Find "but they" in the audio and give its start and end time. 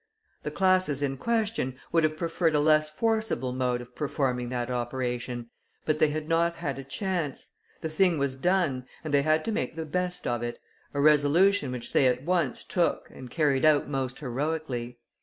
5.85-6.07